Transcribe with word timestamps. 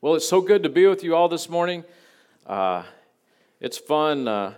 Well, 0.00 0.14
it's 0.14 0.28
so 0.28 0.40
good 0.40 0.62
to 0.64 0.68
be 0.68 0.86
with 0.86 1.02
you 1.02 1.14
all 1.16 1.28
this 1.28 1.48
morning. 1.48 1.84
Uh, 2.46 2.82
it's 3.60 3.78
fun. 3.78 4.28
Uh, 4.28 4.54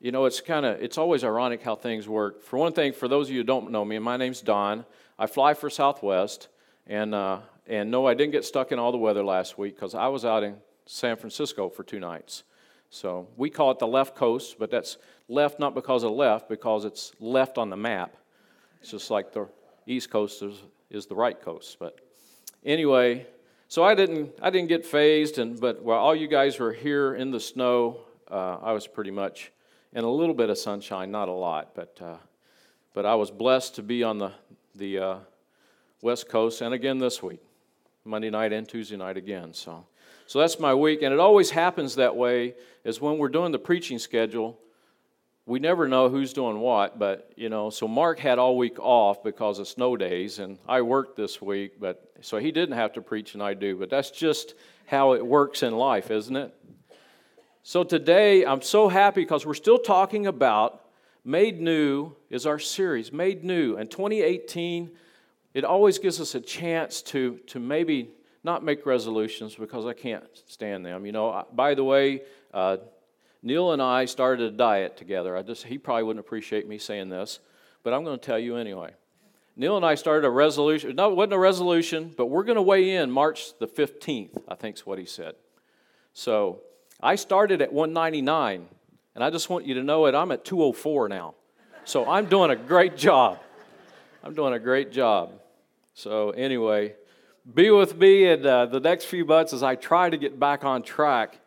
you 0.00 0.12
know, 0.12 0.26
it's 0.26 0.40
kind 0.40 0.64
of 0.64 0.80
it's 0.80 0.96
always 0.96 1.24
ironic 1.24 1.62
how 1.62 1.74
things 1.74 2.08
work. 2.08 2.42
For 2.42 2.56
one 2.58 2.72
thing, 2.72 2.92
for 2.92 3.08
those 3.08 3.26
of 3.28 3.32
you 3.32 3.40
who 3.40 3.44
don't 3.44 3.70
know 3.70 3.84
me, 3.84 3.98
my 3.98 4.16
name's 4.16 4.40
Don. 4.40 4.84
I 5.18 5.26
fly 5.26 5.54
for 5.54 5.70
Southwest, 5.70 6.48
and 6.86 7.14
uh, 7.14 7.40
and 7.66 7.90
no, 7.90 8.06
I 8.06 8.14
didn't 8.14 8.32
get 8.32 8.44
stuck 8.44 8.70
in 8.70 8.78
all 8.78 8.92
the 8.92 8.98
weather 8.98 9.24
last 9.24 9.58
week 9.58 9.74
because 9.74 9.94
I 9.94 10.06
was 10.08 10.24
out 10.24 10.44
in 10.44 10.56
San 10.86 11.16
Francisco 11.16 11.68
for 11.68 11.82
two 11.82 11.98
nights. 11.98 12.44
So 12.90 13.28
we 13.36 13.50
call 13.50 13.70
it 13.70 13.78
the 13.78 13.86
left 13.86 14.14
coast, 14.14 14.56
but 14.58 14.70
that's 14.70 14.98
left 15.28 15.58
not 15.58 15.74
because 15.74 16.02
of 16.02 16.12
left, 16.12 16.48
because 16.48 16.84
it's 16.84 17.12
left 17.20 17.58
on 17.58 17.70
the 17.70 17.76
map. 17.76 18.16
It's 18.80 18.90
just 18.90 19.10
like 19.10 19.32
the 19.32 19.48
East 19.86 20.10
Coast 20.10 20.42
is, 20.42 20.62
is 20.90 21.06
the 21.06 21.14
right 21.14 21.40
coast. 21.40 21.78
But 21.78 21.98
anyway, 22.64 23.26
so 23.70 23.84
I 23.84 23.94
didn't, 23.94 24.32
I 24.42 24.50
didn't 24.50 24.68
get 24.68 24.84
phased, 24.84 25.38
and, 25.38 25.60
but 25.60 25.80
while 25.80 26.00
all 26.00 26.14
you 26.14 26.26
guys 26.26 26.58
were 26.58 26.72
here 26.72 27.14
in 27.14 27.30
the 27.30 27.38
snow, 27.38 28.00
uh, 28.28 28.56
I 28.60 28.72
was 28.72 28.88
pretty 28.88 29.12
much 29.12 29.52
in 29.92 30.02
a 30.02 30.10
little 30.10 30.34
bit 30.34 30.50
of 30.50 30.58
sunshine, 30.58 31.12
not 31.12 31.28
a 31.28 31.32
lot, 31.32 31.70
but, 31.76 31.96
uh, 32.02 32.16
but 32.94 33.06
I 33.06 33.14
was 33.14 33.30
blessed 33.30 33.76
to 33.76 33.84
be 33.84 34.02
on 34.02 34.18
the, 34.18 34.32
the 34.74 34.98
uh, 34.98 35.16
West 36.02 36.28
Coast, 36.28 36.62
and 36.62 36.74
again 36.74 36.98
this 36.98 37.22
week, 37.22 37.38
Monday 38.04 38.28
night 38.28 38.52
and 38.52 38.68
Tuesday 38.68 38.96
night 38.96 39.16
again. 39.16 39.54
So, 39.54 39.86
so 40.26 40.40
that's 40.40 40.58
my 40.58 40.74
week, 40.74 41.02
and 41.02 41.14
it 41.14 41.20
always 41.20 41.50
happens 41.50 41.94
that 41.94 42.16
way. 42.16 42.56
Is 42.82 43.00
when 43.00 43.18
we're 43.18 43.28
doing 43.28 43.52
the 43.52 43.60
preaching 43.60 44.00
schedule, 44.00 44.58
we 45.50 45.58
never 45.58 45.88
know 45.88 46.08
who's 46.08 46.32
doing 46.32 46.60
what, 46.60 46.96
but 46.96 47.32
you 47.34 47.48
know, 47.48 47.70
so 47.70 47.88
Mark 47.88 48.20
had 48.20 48.38
all 48.38 48.56
week 48.56 48.78
off 48.78 49.24
because 49.24 49.58
of 49.58 49.66
snow 49.66 49.96
days, 49.96 50.38
and 50.38 50.58
I 50.68 50.82
worked 50.82 51.16
this 51.16 51.42
week, 51.42 51.80
but 51.80 52.12
so 52.20 52.38
he 52.38 52.52
didn't 52.52 52.76
have 52.76 52.92
to 52.92 53.02
preach 53.02 53.34
and 53.34 53.42
I 53.42 53.54
do, 53.54 53.76
but 53.76 53.90
that's 53.90 54.12
just 54.12 54.54
how 54.86 55.14
it 55.14 55.26
works 55.26 55.64
in 55.64 55.74
life, 55.74 56.12
isn't 56.12 56.36
it? 56.36 56.54
So 57.64 57.82
today 57.82 58.46
I'm 58.46 58.62
so 58.62 58.88
happy 58.88 59.22
because 59.22 59.44
we're 59.44 59.54
still 59.54 59.80
talking 59.80 60.28
about 60.28 60.84
Made 61.24 61.60
New 61.60 62.14
is 62.30 62.46
our 62.46 62.60
series, 62.60 63.12
Made 63.12 63.42
New. 63.42 63.76
And 63.76 63.90
2018, 63.90 64.92
it 65.52 65.64
always 65.64 65.98
gives 65.98 66.20
us 66.20 66.36
a 66.36 66.40
chance 66.40 67.02
to, 67.02 67.40
to 67.48 67.58
maybe 67.58 68.10
not 68.44 68.62
make 68.62 68.86
resolutions 68.86 69.56
because 69.56 69.84
I 69.84 69.94
can't 69.94 70.24
stand 70.46 70.86
them. 70.86 71.04
You 71.04 71.10
know, 71.10 71.44
by 71.52 71.74
the 71.74 71.82
way, 71.82 72.22
uh, 72.54 72.76
Neil 73.42 73.72
and 73.72 73.80
I 73.80 74.04
started 74.04 74.52
a 74.52 74.56
diet 74.56 74.96
together. 74.96 75.36
I 75.36 75.42
just, 75.42 75.64
he 75.64 75.78
probably 75.78 76.02
wouldn't 76.04 76.24
appreciate 76.24 76.68
me 76.68 76.78
saying 76.78 77.08
this, 77.08 77.38
but 77.82 77.94
I'm 77.94 78.04
going 78.04 78.18
to 78.18 78.24
tell 78.24 78.38
you 78.38 78.56
anyway. 78.56 78.92
Neil 79.56 79.76
and 79.76 79.84
I 79.84 79.94
started 79.94 80.26
a 80.26 80.30
resolution. 80.30 80.94
No, 80.94 81.10
it 81.10 81.16
wasn't 81.16 81.34
a 81.34 81.38
resolution, 81.38 82.14
but 82.16 82.26
we're 82.26 82.44
going 82.44 82.56
to 82.56 82.62
weigh 82.62 82.96
in 82.96 83.10
March 83.10 83.58
the 83.58 83.66
15th, 83.66 84.42
I 84.48 84.54
think 84.54 84.76
is 84.76 84.86
what 84.86 84.98
he 84.98 85.06
said. 85.06 85.34
So 86.12 86.60
I 87.00 87.14
started 87.14 87.62
at 87.62 87.72
199, 87.72 88.66
and 89.14 89.24
I 89.24 89.30
just 89.30 89.48
want 89.48 89.66
you 89.66 89.74
to 89.74 89.82
know 89.82 90.06
it. 90.06 90.14
I'm 90.14 90.32
at 90.32 90.44
204 90.44 91.08
now. 91.08 91.34
So 91.84 92.08
I'm 92.08 92.26
doing 92.26 92.50
a 92.50 92.56
great 92.56 92.96
job. 92.96 93.38
I'm 94.22 94.34
doing 94.34 94.52
a 94.52 94.58
great 94.58 94.92
job. 94.92 95.32
So, 95.94 96.30
anyway, 96.30 96.94
be 97.54 97.70
with 97.70 97.96
me 97.96 98.28
in 98.28 98.46
uh, 98.46 98.66
the 98.66 98.80
next 98.80 99.06
few 99.06 99.24
months 99.24 99.52
as 99.52 99.62
I 99.62 99.74
try 99.74 100.10
to 100.10 100.16
get 100.16 100.38
back 100.38 100.64
on 100.64 100.82
track 100.82 101.40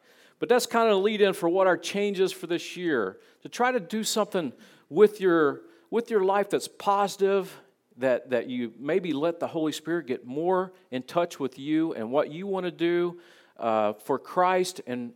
but 0.44 0.50
that's 0.50 0.66
kind 0.66 0.90
of 0.90 0.98
a 0.98 1.00
lead 1.00 1.22
in 1.22 1.32
for 1.32 1.48
what 1.48 1.68
our 1.68 1.78
change 1.78 2.20
is 2.20 2.34
for 2.34 2.48
this 2.48 2.76
year 2.76 3.18
to 3.44 3.48
try 3.48 3.72
to 3.72 3.80
do 3.80 4.04
something 4.04 4.52
with 4.90 5.22
your, 5.22 5.62
with 5.90 6.12
your 6.12 6.26
life 6.26 6.50
that's 6.50 6.68
positive, 6.68 7.62
that, 7.96 8.30
that 8.32 8.50
you 8.50 8.74
maybe 8.78 9.14
let 9.14 9.40
the 9.40 9.48
Holy 9.48 9.72
Spirit 9.72 10.06
get 10.06 10.28
more 10.28 10.74
in 10.92 11.02
touch 11.02 11.40
with 11.40 11.58
you 11.58 11.94
and 11.94 12.12
what 12.12 12.30
you 12.30 12.46
want 12.46 12.66
to 12.66 12.72
do 12.74 13.22
uh, 13.58 13.94
for 13.94 14.20
Christ 14.20 14.82
and, 14.86 15.14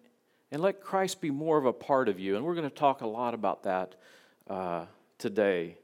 and 0.49 0.61
let 0.61 0.79
Christ 0.79 1.19
be 1.19 1.29
more 1.29 1.57
of 1.57 1.65
a 1.65 1.73
part 1.73 2.07
of 2.07 2.21
you. 2.21 2.37
And 2.37 2.45
we're 2.45 2.55
going 2.55 2.69
to 2.69 2.73
talk 2.73 3.01
a 3.01 3.07
lot 3.07 3.33
about 3.33 3.63
that 3.63 3.95
uh, 4.49 4.85
today. 5.17 5.75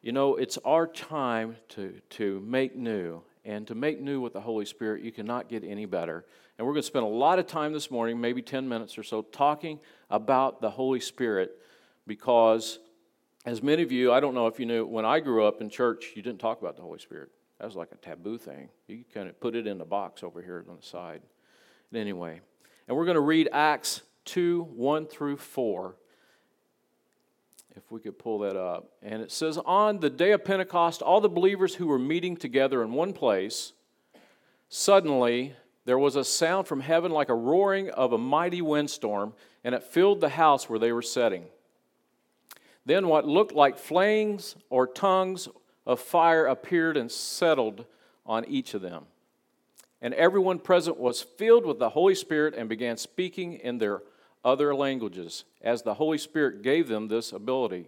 You 0.00 0.12
know, 0.12 0.36
it's 0.36 0.56
our 0.64 0.86
time 0.86 1.56
to, 1.68 1.92
to 2.08 2.40
make 2.40 2.74
new. 2.74 3.20
And 3.44 3.66
to 3.68 3.74
make 3.74 4.00
new 4.00 4.22
with 4.22 4.32
the 4.32 4.40
Holy 4.40 4.64
Spirit, 4.64 5.04
you 5.04 5.12
cannot 5.12 5.50
get 5.50 5.62
any 5.62 5.84
better. 5.84 6.24
And 6.58 6.66
we're 6.66 6.72
going 6.72 6.82
to 6.82 6.86
spend 6.86 7.04
a 7.04 7.08
lot 7.08 7.38
of 7.38 7.46
time 7.46 7.72
this 7.72 7.90
morning, 7.90 8.20
maybe 8.20 8.40
10 8.40 8.68
minutes 8.68 8.96
or 8.96 9.02
so, 9.02 9.22
talking 9.22 9.78
about 10.08 10.60
the 10.62 10.70
Holy 10.70 11.00
Spirit 11.00 11.52
because, 12.06 12.78
as 13.44 13.62
many 13.62 13.82
of 13.82 13.92
you, 13.92 14.10
I 14.10 14.20
don't 14.20 14.34
know 14.34 14.46
if 14.46 14.58
you 14.58 14.64
knew, 14.64 14.86
when 14.86 15.04
I 15.04 15.20
grew 15.20 15.44
up 15.44 15.60
in 15.60 15.68
church, 15.68 16.12
you 16.14 16.22
didn't 16.22 16.40
talk 16.40 16.60
about 16.60 16.76
the 16.76 16.82
Holy 16.82 16.98
Spirit. 16.98 17.30
That 17.58 17.66
was 17.66 17.76
like 17.76 17.92
a 17.92 17.96
taboo 17.96 18.38
thing. 18.38 18.68
You 18.86 19.04
kind 19.12 19.28
of 19.28 19.38
put 19.38 19.54
it 19.54 19.66
in 19.66 19.78
the 19.78 19.84
box 19.84 20.22
over 20.22 20.42
here 20.42 20.64
on 20.68 20.76
the 20.76 20.86
side. 20.86 21.20
But 21.92 22.00
anyway, 22.00 22.40
and 22.88 22.96
we're 22.96 23.04
going 23.04 23.16
to 23.16 23.20
read 23.20 23.48
Acts 23.52 24.02
2 24.26 24.62
1 24.62 25.06
through 25.06 25.36
4. 25.36 25.96
If 27.76 27.92
we 27.92 28.00
could 28.00 28.18
pull 28.18 28.38
that 28.38 28.56
up. 28.56 28.92
And 29.02 29.20
it 29.20 29.30
says, 29.30 29.58
On 29.66 30.00
the 30.00 30.08
day 30.08 30.32
of 30.32 30.44
Pentecost, 30.44 31.02
all 31.02 31.20
the 31.20 31.28
believers 31.28 31.74
who 31.74 31.86
were 31.86 31.98
meeting 31.98 32.34
together 32.34 32.82
in 32.82 32.94
one 32.94 33.12
place, 33.12 33.74
suddenly 34.70 35.54
there 35.86 35.98
was 35.98 36.16
a 36.16 36.24
sound 36.24 36.66
from 36.66 36.80
heaven 36.80 37.12
like 37.12 37.28
a 37.28 37.34
roaring 37.34 37.90
of 37.90 38.12
a 38.12 38.18
mighty 38.18 38.60
windstorm, 38.60 39.32
and 39.64 39.72
it 39.74 39.84
filled 39.84 40.20
the 40.20 40.28
house 40.28 40.68
where 40.68 40.80
they 40.80 40.92
were 40.92 41.00
sitting. 41.00 41.44
Then 42.84 43.06
what 43.06 43.26
looked 43.26 43.52
like 43.52 43.78
flames 43.78 44.56
or 44.68 44.88
tongues 44.88 45.48
of 45.86 46.00
fire 46.00 46.46
appeared 46.46 46.96
and 46.96 47.10
settled 47.10 47.86
on 48.26 48.44
each 48.46 48.74
of 48.74 48.82
them. 48.82 49.04
And 50.02 50.12
everyone 50.14 50.58
present 50.58 50.98
was 50.98 51.22
filled 51.22 51.64
with 51.64 51.78
the 51.78 51.90
Holy 51.90 52.16
Spirit 52.16 52.54
and 52.56 52.68
began 52.68 52.96
speaking 52.96 53.54
in 53.54 53.78
their 53.78 54.02
other 54.44 54.74
languages, 54.74 55.44
as 55.62 55.82
the 55.82 55.94
Holy 55.94 56.18
Spirit 56.18 56.62
gave 56.62 56.88
them 56.88 57.06
this 57.06 57.32
ability. 57.32 57.86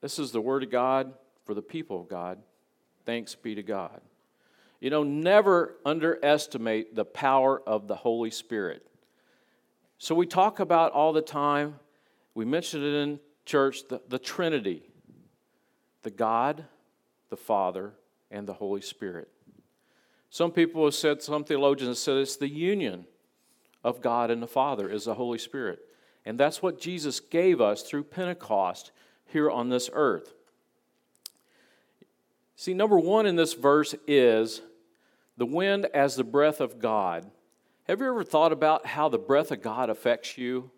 This 0.00 0.20
is 0.20 0.30
the 0.30 0.40
Word 0.40 0.62
of 0.62 0.70
God 0.70 1.12
for 1.44 1.54
the 1.54 1.62
people 1.62 2.00
of 2.00 2.08
God. 2.08 2.38
Thanks 3.04 3.34
be 3.34 3.56
to 3.56 3.62
God. 3.62 4.00
You 4.80 4.90
know, 4.90 5.02
never 5.02 5.76
underestimate 5.84 6.94
the 6.94 7.04
power 7.04 7.62
of 7.66 7.88
the 7.88 7.96
Holy 7.96 8.30
Spirit. 8.30 8.86
So 9.98 10.14
we 10.14 10.26
talk 10.26 10.60
about 10.60 10.92
all 10.92 11.12
the 11.12 11.22
time, 11.22 11.76
we 12.34 12.44
mentioned 12.44 12.84
it 12.84 12.94
in 12.94 13.20
church, 13.46 13.88
the, 13.88 14.00
the 14.08 14.18
Trinity 14.18 14.82
the 16.04 16.10
God, 16.10 16.64
the 17.30 17.36
Father, 17.36 17.94
and 18.30 18.46
the 18.46 18.52
Holy 18.52 18.82
Spirit. 18.82 19.28
Some 20.30 20.52
people 20.52 20.84
have 20.84 20.94
said, 20.94 21.22
some 21.22 21.44
theologians 21.44 21.88
have 21.88 21.98
said 21.98 22.16
it's 22.18 22.36
the 22.36 22.48
union 22.48 23.06
of 23.82 24.00
God 24.00 24.30
and 24.30 24.42
the 24.42 24.46
Father 24.46 24.88
is 24.88 25.04
the 25.04 25.14
Holy 25.14 25.38
Spirit. 25.38 25.80
And 26.24 26.38
that's 26.38 26.62
what 26.62 26.80
Jesus 26.80 27.20
gave 27.20 27.60
us 27.60 27.82
through 27.82 28.04
Pentecost 28.04 28.92
here 29.26 29.50
on 29.50 29.68
this 29.68 29.90
earth. 29.92 30.34
See, 32.56 32.74
number 32.74 32.98
one 32.98 33.26
in 33.26 33.36
this 33.36 33.54
verse 33.54 33.94
is 34.06 34.62
the 35.36 35.46
wind 35.46 35.86
as 35.92 36.16
the 36.16 36.24
breath 36.24 36.60
of 36.60 36.78
God. 36.78 37.30
Have 37.88 38.00
you 38.00 38.06
ever 38.06 38.24
thought 38.24 38.52
about 38.52 38.86
how 38.86 39.08
the 39.08 39.18
breath 39.18 39.50
of 39.50 39.60
God 39.60 39.90
affects 39.90 40.38
you? 40.38 40.70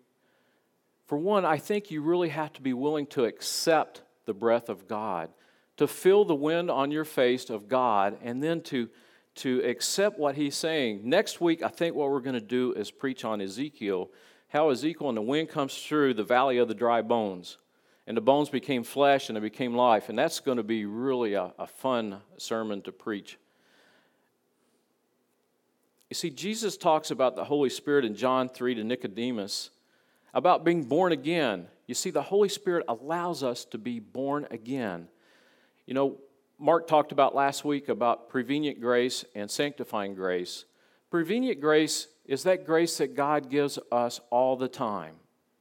For 1.05 1.17
one, 1.17 1.45
I 1.45 1.57
think 1.57 1.89
you 1.89 2.01
really 2.01 2.29
have 2.29 2.51
to 2.53 2.61
be 2.61 2.73
willing 2.73 3.07
to 3.07 3.25
accept 3.25 4.01
the 4.25 4.33
breath 4.33 4.67
of 4.67 4.87
God, 4.87 5.29
to 5.77 5.87
feel 5.87 6.25
the 6.25 6.35
wind 6.35 6.69
on 6.69 6.91
your 6.91 7.05
face 7.05 7.49
of 7.49 7.69
God, 7.69 8.17
and 8.21 8.43
then 8.43 8.61
to, 8.63 8.89
to 9.35 9.61
accept 9.61 10.19
what 10.19 10.35
He's 10.35 10.55
saying. 10.55 11.01
Next 11.03 11.39
week, 11.39 11.63
I 11.63 11.69
think 11.69 11.95
what 11.95 12.09
we're 12.09 12.19
going 12.19 12.33
to 12.33 12.41
do 12.41 12.73
is 12.73 12.91
preach 12.91 13.23
on 13.23 13.39
Ezekiel, 13.39 14.09
how 14.49 14.69
Ezekiel 14.69 15.07
and 15.07 15.17
the 15.17 15.21
wind 15.21 15.47
comes 15.47 15.77
through 15.77 16.15
the 16.15 16.23
valley 16.23 16.57
of 16.57 16.67
the 16.67 16.73
dry 16.73 17.01
bones. 17.01 17.57
And 18.07 18.15
the 18.15 18.21
bones 18.21 18.49
became 18.49 18.83
flesh 18.83 19.27
and 19.27 19.37
it 19.37 19.41
became 19.41 19.75
life. 19.75 20.07
And 20.07 20.17
that's 20.17 20.39
going 20.39 20.57
to 20.57 20.63
be 20.63 20.85
really 20.85 21.33
a, 21.33 21.53
a 21.59 21.67
fun 21.67 22.21
sermon 22.37 22.81
to 22.83 22.91
preach. 22.93 23.37
You 26.09 26.15
see, 26.15 26.29
Jesus 26.29 26.77
talks 26.77 27.11
about 27.11 27.35
the 27.35 27.43
Holy 27.43 27.69
Spirit 27.69 28.05
in 28.05 28.15
John 28.15 28.47
3 28.47 28.75
to 28.75 28.83
Nicodemus 28.85 29.71
about 30.33 30.63
being 30.63 30.85
born 30.85 31.11
again. 31.11 31.67
You 31.85 31.95
see, 31.95 32.09
the 32.09 32.21
Holy 32.21 32.47
Spirit 32.47 32.85
allows 32.87 33.43
us 33.43 33.65
to 33.65 33.77
be 33.77 33.99
born 33.99 34.47
again. 34.51 35.09
You 35.85 35.93
know, 35.93 36.17
Mark 36.57 36.87
talked 36.87 37.11
about 37.11 37.35
last 37.35 37.65
week 37.65 37.89
about 37.89 38.29
prevenient 38.29 38.79
grace 38.79 39.25
and 39.35 39.51
sanctifying 39.51 40.15
grace. 40.15 40.63
Prevenient 41.11 41.59
grace 41.59 42.07
is 42.25 42.43
that 42.43 42.65
grace 42.65 42.97
that 42.97 43.15
God 43.15 43.49
gives 43.49 43.77
us 43.91 44.21
all 44.29 44.55
the 44.55 44.67
time 44.69 45.15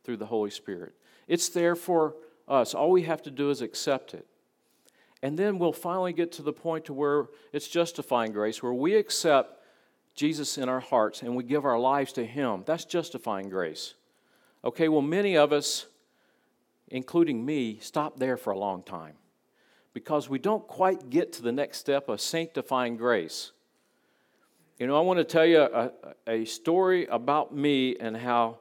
through 0.05 0.17
the 0.19 0.26
Holy 0.26 0.50
Spirit. 0.50 0.94
It's 1.26 1.49
there 1.49 1.75
for 1.75 2.15
us. 2.48 2.75
All 2.75 2.90
we 2.90 3.02
have 3.02 3.22
to 3.22 3.31
do 3.31 3.50
is 3.50 3.60
accept 3.62 4.14
it. 4.14 4.26
And 5.22 5.38
then 5.38 5.58
we'll 5.58 5.72
finally 5.72 6.12
get 6.12 6.32
to 6.32 6.43
the 6.43 6.52
point 6.52 6.84
to 6.87 6.93
where 6.93 7.26
it's 7.52 7.69
justifying 7.69 8.32
grace, 8.32 8.62
where 8.62 8.75
we 8.75 8.94
accept 8.94 9.62
Jesus 10.14 10.58
in 10.58 10.69
our 10.69 10.81
hearts 10.81 11.22
and 11.22 11.34
we 11.34 11.44
give 11.44 11.64
our 11.64 11.78
lives 11.78 12.12
to 12.14 12.25
Him. 12.25 12.62
That's 12.66 12.84
justifying 12.84 13.48
grace. 13.48 13.94
Okay, 14.64 14.88
well, 14.88 15.02
many 15.02 15.37
of 15.37 15.52
us, 15.52 15.87
including 16.88 17.44
me, 17.44 17.78
stop 17.81 18.19
there 18.19 18.37
for 18.37 18.52
a 18.52 18.58
long 18.58 18.82
time 18.82 19.14
because 19.93 20.28
we 20.28 20.38
don't 20.38 20.66
quite 20.66 21.08
get 21.08 21.32
to 21.32 21.43
the 21.43 21.52
next 21.52 21.78
step 21.78 22.08
of 22.08 22.20
sanctifying 22.20 22.96
grace. 22.96 23.52
You 24.78 24.87
know, 24.87 24.96
I 24.96 25.00
want 25.00 25.19
to 25.19 25.25
tell 25.25 25.46
you 25.46 25.60
a, 25.62 25.90
a 26.26 26.44
story 26.44 27.06
about 27.06 27.54
me 27.54 27.96
and 27.96 28.14
how 28.14 28.58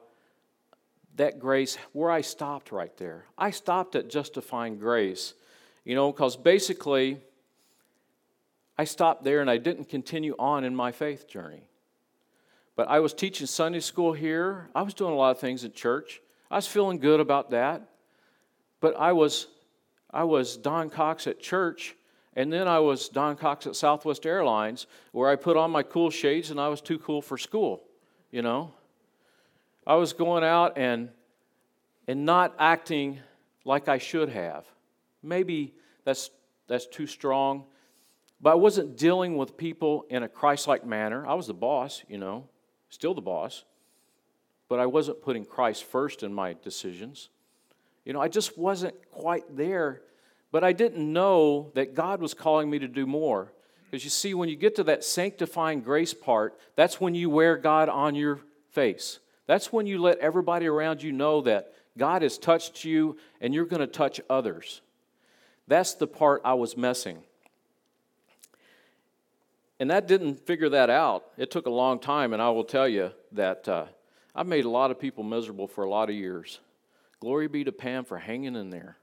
that 1.16 1.38
grace, 1.38 1.76
where 1.92 2.10
I 2.10 2.20
stopped 2.20 2.72
right 2.72 2.94
there. 2.96 3.24
I 3.36 3.50
stopped 3.50 3.96
at 3.96 4.08
justifying 4.08 4.78
grace, 4.78 5.34
you 5.84 5.94
know, 5.94 6.12
because 6.12 6.36
basically 6.36 7.18
I 8.78 8.84
stopped 8.84 9.24
there 9.24 9.40
and 9.40 9.50
I 9.50 9.56
didn't 9.56 9.88
continue 9.88 10.34
on 10.38 10.64
in 10.64 10.76
my 10.76 10.92
faith 10.92 11.26
journey. 11.26 11.62
But 12.76 12.88
I 12.88 13.00
was 13.00 13.14
teaching 13.14 13.46
Sunday 13.46 13.80
school 13.80 14.12
here, 14.12 14.68
I 14.74 14.82
was 14.82 14.92
doing 14.92 15.12
a 15.12 15.16
lot 15.16 15.30
of 15.30 15.38
things 15.38 15.64
at 15.64 15.74
church. 15.74 16.20
I 16.50 16.56
was 16.56 16.66
feeling 16.66 16.98
good 16.98 17.20
about 17.20 17.50
that. 17.50 17.82
But 18.80 18.94
I 18.98 19.12
was, 19.12 19.46
I 20.10 20.24
was 20.24 20.58
Don 20.58 20.90
Cox 20.90 21.26
at 21.26 21.40
church, 21.40 21.96
and 22.34 22.52
then 22.52 22.68
I 22.68 22.78
was 22.80 23.08
Don 23.08 23.36
Cox 23.36 23.66
at 23.66 23.74
Southwest 23.74 24.26
Airlines, 24.26 24.86
where 25.12 25.30
I 25.30 25.36
put 25.36 25.56
on 25.56 25.70
my 25.70 25.82
cool 25.82 26.10
shades 26.10 26.50
and 26.50 26.60
I 26.60 26.68
was 26.68 26.82
too 26.82 26.98
cool 26.98 27.22
for 27.22 27.38
school, 27.38 27.82
you 28.30 28.42
know? 28.42 28.74
I 29.86 29.94
was 29.94 30.12
going 30.12 30.42
out 30.42 30.76
and, 30.76 31.10
and 32.08 32.24
not 32.24 32.54
acting 32.58 33.20
like 33.64 33.88
I 33.88 33.98
should 33.98 34.30
have. 34.30 34.64
Maybe 35.22 35.74
that's, 36.04 36.30
that's 36.66 36.86
too 36.86 37.06
strong, 37.06 37.64
but 38.40 38.50
I 38.50 38.54
wasn't 38.54 38.96
dealing 38.96 39.36
with 39.36 39.56
people 39.56 40.04
in 40.10 40.22
a 40.22 40.28
Christ 40.28 40.66
like 40.66 40.84
manner. 40.84 41.26
I 41.26 41.34
was 41.34 41.46
the 41.46 41.54
boss, 41.54 42.02
you 42.08 42.18
know, 42.18 42.48
still 42.88 43.14
the 43.14 43.20
boss, 43.20 43.64
but 44.68 44.80
I 44.80 44.86
wasn't 44.86 45.22
putting 45.22 45.44
Christ 45.44 45.84
first 45.84 46.22
in 46.22 46.34
my 46.34 46.56
decisions. 46.62 47.28
You 48.04 48.12
know, 48.12 48.20
I 48.20 48.28
just 48.28 48.58
wasn't 48.58 48.94
quite 49.10 49.56
there, 49.56 50.02
but 50.50 50.64
I 50.64 50.72
didn't 50.72 51.12
know 51.12 51.70
that 51.74 51.94
God 51.94 52.20
was 52.20 52.34
calling 52.34 52.70
me 52.70 52.78
to 52.80 52.88
do 52.88 53.06
more. 53.06 53.52
Because 53.84 54.02
you 54.02 54.10
see, 54.10 54.34
when 54.34 54.48
you 54.48 54.56
get 54.56 54.74
to 54.76 54.84
that 54.84 55.04
sanctifying 55.04 55.80
grace 55.80 56.12
part, 56.12 56.58
that's 56.74 57.00
when 57.00 57.14
you 57.14 57.30
wear 57.30 57.56
God 57.56 57.88
on 57.88 58.16
your 58.16 58.40
face. 58.70 59.20
That's 59.46 59.72
when 59.72 59.86
you 59.86 59.98
let 59.98 60.18
everybody 60.18 60.66
around 60.66 61.02
you 61.02 61.12
know 61.12 61.40
that 61.42 61.72
God 61.96 62.22
has 62.22 62.38
touched 62.38 62.84
you 62.84 63.16
and 63.40 63.54
you're 63.54 63.66
going 63.66 63.80
to 63.80 63.86
touch 63.86 64.20
others. 64.28 64.80
That's 65.68 65.94
the 65.94 66.06
part 66.06 66.42
I 66.44 66.54
was 66.54 66.76
messing. 66.76 67.18
And 69.78 69.90
that 69.90 70.06
didn't 70.06 70.46
figure 70.46 70.70
that 70.70 70.90
out. 70.90 71.24
It 71.36 71.50
took 71.50 71.66
a 71.66 71.70
long 71.70 71.98
time, 71.98 72.32
and 72.32 72.40
I 72.40 72.48
will 72.50 72.64
tell 72.64 72.88
you 72.88 73.12
that 73.32 73.68
uh, 73.68 73.86
I've 74.34 74.46
made 74.46 74.64
a 74.64 74.70
lot 74.70 74.90
of 74.90 74.98
people 74.98 75.22
miserable 75.22 75.68
for 75.68 75.84
a 75.84 75.90
lot 75.90 76.08
of 76.08 76.14
years. 76.14 76.60
Glory 77.20 77.46
be 77.46 77.64
to 77.64 77.72
Pam 77.72 78.04
for 78.04 78.18
hanging 78.18 78.56
in 78.56 78.70
there. 78.70 78.96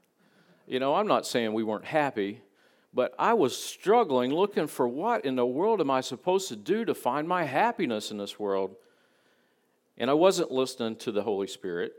You 0.66 0.80
know, 0.80 0.94
I'm 0.94 1.06
not 1.06 1.26
saying 1.26 1.52
we 1.52 1.62
weren't 1.62 1.84
happy, 1.84 2.40
but 2.92 3.14
I 3.18 3.34
was 3.34 3.56
struggling 3.56 4.32
looking 4.32 4.66
for 4.66 4.88
what 4.88 5.24
in 5.24 5.36
the 5.36 5.46
world 5.46 5.80
am 5.80 5.90
I 5.90 6.00
supposed 6.00 6.48
to 6.48 6.56
do 6.56 6.84
to 6.84 6.94
find 6.94 7.28
my 7.28 7.44
happiness 7.44 8.10
in 8.10 8.18
this 8.18 8.38
world? 8.38 8.74
And 9.96 10.10
I 10.10 10.14
wasn't 10.14 10.50
listening 10.50 10.96
to 10.96 11.12
the 11.12 11.22
Holy 11.22 11.46
Spirit. 11.46 11.92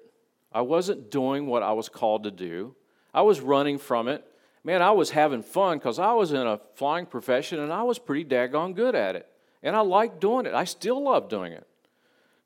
I 0.51 0.61
wasn't 0.61 1.11
doing 1.11 1.47
what 1.47 1.63
I 1.63 1.73
was 1.73 1.89
called 1.89 2.23
to 2.23 2.31
do. 2.31 2.75
I 3.13 3.21
was 3.21 3.39
running 3.39 3.77
from 3.77 4.07
it. 4.07 4.25
Man, 4.63 4.81
I 4.81 4.91
was 4.91 5.11
having 5.11 5.43
fun 5.43 5.77
because 5.77 5.99
I 5.99 6.13
was 6.13 6.33
in 6.33 6.47
a 6.47 6.59
flying 6.75 7.05
profession 7.05 7.59
and 7.59 7.71
I 7.71 7.83
was 7.83 7.99
pretty 7.99 8.25
daggone 8.25 8.75
good 8.75 8.95
at 8.95 9.15
it. 9.15 9.27
And 9.61 9.75
I 9.75 9.81
liked 9.81 10.19
doing 10.19 10.45
it. 10.45 10.53
I 10.53 10.63
still 10.63 11.03
love 11.03 11.29
doing 11.29 11.53
it. 11.53 11.67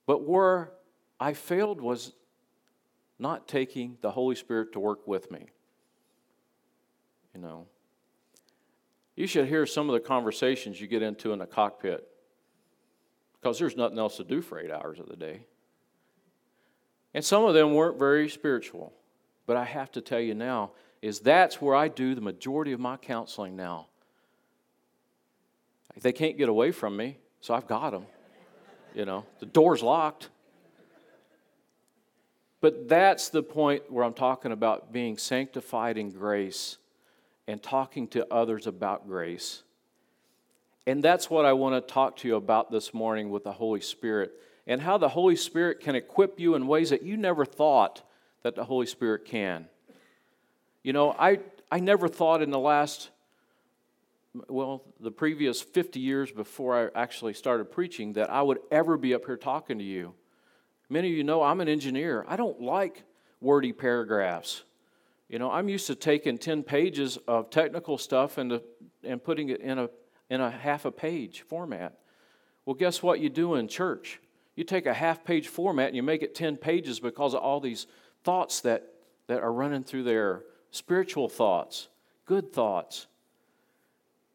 But 0.05 0.27
where 0.27 0.71
I 1.19 1.33
failed 1.33 1.81
was 1.81 2.13
not 3.19 3.47
taking 3.47 3.97
the 4.01 4.11
Holy 4.11 4.35
Spirit 4.35 4.73
to 4.73 4.79
work 4.79 5.07
with 5.07 5.29
me. 5.29 5.47
You 7.33 7.41
know, 7.41 7.67
you 9.15 9.27
should 9.27 9.47
hear 9.47 9.65
some 9.65 9.89
of 9.89 9.93
the 9.93 9.99
conversations 9.99 10.81
you 10.81 10.87
get 10.87 11.01
into 11.01 11.31
in 11.31 11.39
the 11.39 11.45
cockpit 11.45 12.08
because 13.39 13.59
there's 13.59 13.75
nothing 13.75 13.97
else 13.97 14.17
to 14.17 14.23
do 14.23 14.41
for 14.41 14.59
eight 14.59 14.71
hours 14.71 14.99
of 14.99 15.07
the 15.07 15.15
day. 15.15 15.41
And 17.13 17.23
some 17.23 17.45
of 17.45 17.53
them 17.53 17.73
weren't 17.73 17.97
very 17.97 18.29
spiritual. 18.29 18.93
But 19.45 19.57
I 19.57 19.63
have 19.63 19.91
to 19.93 20.01
tell 20.01 20.19
you 20.19 20.35
now, 20.35 20.71
is 21.01 21.19
that's 21.19 21.61
where 21.61 21.75
I 21.75 21.87
do 21.87 22.13
the 22.13 22.21
majority 22.21 22.71
of 22.71 22.79
my 22.79 22.97
counseling 22.97 23.55
now. 23.55 23.87
They 26.01 26.11
can't 26.11 26.37
get 26.37 26.49
away 26.49 26.71
from 26.71 26.95
me, 26.95 27.17
so 27.41 27.53
I've 27.53 27.67
got 27.67 27.91
them. 27.91 28.05
You 28.93 29.05
know, 29.05 29.25
the 29.39 29.45
door's 29.45 29.81
locked. 29.81 30.29
But 32.61 32.89
that's 32.89 33.29
the 33.29 33.41
point 33.41 33.89
where 33.91 34.03
I'm 34.03 34.13
talking 34.13 34.51
about 34.51 34.91
being 34.91 35.17
sanctified 35.17 35.97
in 35.97 36.11
grace 36.11 36.77
and 37.47 37.61
talking 37.63 38.07
to 38.09 38.31
others 38.31 38.67
about 38.67 39.07
grace. 39.07 39.63
And 40.87 41.03
that's 41.03 41.29
what 41.29 41.45
I 41.45 41.53
want 41.53 41.75
to 41.75 41.93
talk 41.93 42.17
to 42.17 42.27
you 42.27 42.35
about 42.35 42.71
this 42.71 42.93
morning 42.93 43.29
with 43.29 43.43
the 43.43 43.51
Holy 43.51 43.81
Spirit 43.81 44.31
and 44.65 44.81
how 44.81 44.97
the 44.97 45.09
Holy 45.09 45.35
Spirit 45.35 45.79
can 45.79 45.95
equip 45.95 46.39
you 46.39 46.55
in 46.55 46.67
ways 46.67 46.91
that 46.91 47.03
you 47.03 47.17
never 47.17 47.45
thought 47.45 48.03
that 48.43 48.55
the 48.55 48.63
Holy 48.63 48.85
Spirit 48.85 49.25
can. 49.25 49.67
You 50.83 50.93
know, 50.93 51.11
I, 51.11 51.39
I 51.71 51.79
never 51.79 52.07
thought 52.07 52.41
in 52.41 52.51
the 52.51 52.59
last, 52.59 53.09
well, 54.47 54.83
the 54.99 55.11
previous 55.11 55.61
50 55.61 55.99
years 55.99 56.31
before 56.31 56.91
I 56.95 56.99
actually 56.99 57.33
started 57.33 57.65
preaching 57.71 58.13
that 58.13 58.29
I 58.29 58.41
would 58.41 58.59
ever 58.71 58.97
be 58.97 59.13
up 59.13 59.25
here 59.25 59.37
talking 59.37 59.79
to 59.79 59.83
you. 59.83 60.13
Many 60.89 61.09
of 61.09 61.17
you 61.17 61.23
know 61.23 61.43
I'm 61.43 61.61
an 61.61 61.67
engineer. 61.67 62.25
I 62.27 62.35
don't 62.35 62.61
like 62.61 63.03
wordy 63.41 63.73
paragraphs. 63.73 64.63
You 65.27 65.37
know, 65.37 65.51
I'm 65.51 65.69
used 65.69 65.87
to 65.87 65.95
taking 65.95 66.37
10 66.37 66.63
pages 66.63 67.17
of 67.27 67.49
technical 67.49 67.97
stuff 67.97 68.37
and, 68.37 68.59
and 69.03 69.23
putting 69.23 69.49
it 69.49 69.61
in 69.61 69.77
a 69.77 69.89
in 70.29 70.41
a 70.41 70.51
half 70.51 70.85
a 70.85 70.91
page 70.91 71.41
format. 71.41 71.97
Well, 72.65 72.75
guess 72.75 73.01
what 73.01 73.19
you 73.19 73.29
do 73.29 73.55
in 73.55 73.67
church? 73.67 74.19
You 74.55 74.63
take 74.63 74.85
a 74.85 74.93
half 74.93 75.23
page 75.23 75.47
format 75.47 75.87
and 75.87 75.95
you 75.95 76.03
make 76.03 76.21
it 76.21 76.35
10 76.35 76.57
pages 76.57 76.99
because 76.99 77.33
of 77.33 77.41
all 77.41 77.59
these 77.59 77.87
thoughts 78.23 78.61
that, 78.61 78.83
that 79.27 79.41
are 79.41 79.51
running 79.51 79.83
through 79.83 80.03
there 80.03 80.43
spiritual 80.71 81.27
thoughts, 81.27 81.87
good 82.25 82.53
thoughts. 82.53 83.07